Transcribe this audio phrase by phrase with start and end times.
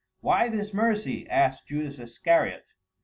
[0.21, 2.65] "Why this mercy?" asked Judas Iscariot.